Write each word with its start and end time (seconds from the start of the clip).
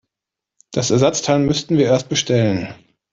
Das 0.71 0.89
Ersatzteil 0.89 1.37
müssten 1.37 1.77
wir 1.77 1.85
erst 1.85 2.09
bestellen. 2.09 2.73